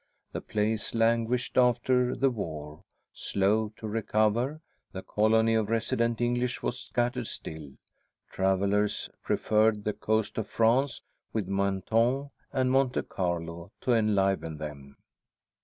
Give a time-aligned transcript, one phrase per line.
[0.31, 4.59] The place languished after the war, slow to recover;
[4.93, 7.73] the colony of resident English was scattered still;
[8.27, 11.03] travellers preferred the coast of France
[11.33, 14.97] with Mentone and Monte Carlo to enliven them.